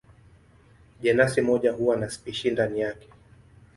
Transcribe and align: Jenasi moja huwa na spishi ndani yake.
Jenasi 1.01 1.41
moja 1.41 1.71
huwa 1.73 1.97
na 1.97 2.09
spishi 2.09 2.51
ndani 2.51 2.79
yake. 2.81 3.07